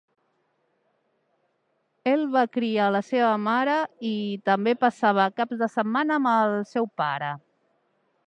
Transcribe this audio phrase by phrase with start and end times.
[2.13, 3.75] El va criar la seva mare
[4.11, 4.15] i
[4.51, 7.29] també passava caps de setmana amb el seu pare.